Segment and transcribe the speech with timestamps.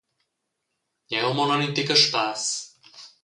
[1.13, 2.43] Jeu mon aunc in tec a spass.